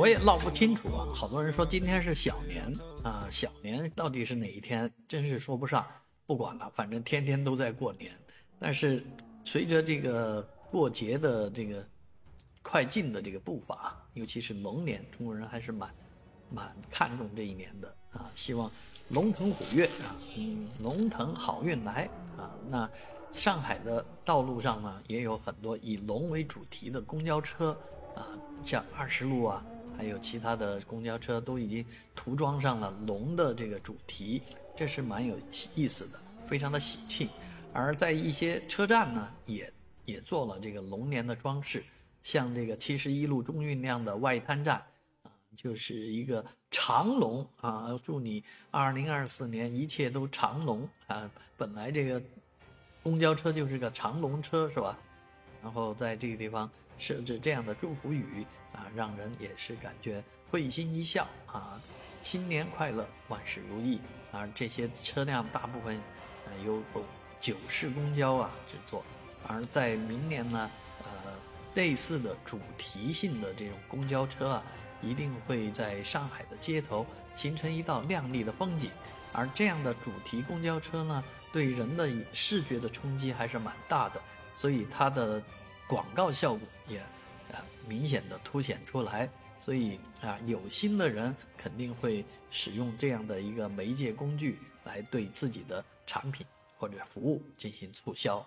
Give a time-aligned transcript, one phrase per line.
[0.00, 1.06] 我也闹不清楚啊。
[1.14, 5.86] 好多人说今天是小年啊，小年到底是哪一天，真是说不上。
[6.24, 8.10] 不管了，反正天天都在过年。
[8.58, 9.04] 但是
[9.44, 10.40] 随着这个
[10.70, 11.86] 过节的这个
[12.62, 15.94] 快进的这个步伐，尤其是龙年，中国人还是蛮
[16.48, 18.70] 蛮看重这一年的啊，希望
[19.10, 22.08] 龙腾虎跃啊，嗯，龙腾好运来
[22.38, 22.48] 啊。
[22.70, 22.88] 那
[23.30, 27.78] 上海的道路上呢，也有很多以龙为主题的公交车
[28.16, 28.24] 啊，
[28.62, 29.62] 像二十路啊，
[30.00, 31.84] 还有其他的公交车都已经
[32.16, 34.40] 涂装上了龙的这个主题。
[34.74, 35.36] 这是蛮有
[35.74, 36.18] 意思的，
[36.48, 37.28] 非常的喜庆。
[37.70, 39.70] 而在一些车站呢，也
[40.06, 41.84] 也做了这个龙年的装饰，
[42.22, 44.82] 像这个七十一路中运量的外滩站，
[45.22, 51.30] 啊，就是一个长龙啊，祝你二零二四年一切都长龙啊。
[51.58, 52.22] 本来这个
[53.02, 54.98] 公交车就是个长龙车，是吧？
[55.62, 61.80] 然后在这个地方设置这样的祝福语啊，让人也是感觉会心一笑啊。
[62.22, 64.00] 新年快乐，万事如意。
[64.32, 66.00] 而这些车辆大部分，
[66.46, 66.82] 呃，由
[67.40, 69.02] 九式公交啊制作。
[69.48, 70.70] 而在明年呢，
[71.02, 71.32] 呃，
[71.74, 74.62] 类似的主题性的这种公交车啊，
[75.02, 78.90] 一定会在上海的街头形成一道亮丽的风景。
[79.32, 84.20] 而这样的主题公交车呢，对人的视觉的冲击还是蛮大的，
[84.54, 85.42] 所以它的
[85.90, 87.00] 广告效果也，
[87.50, 89.28] 呃，明显的凸显出来。
[89.58, 96.46] 所以啊，有心的人肯定会使用这样的一个媒介工具来对自己的产品
[96.78, 98.40] 或者服务进行促销。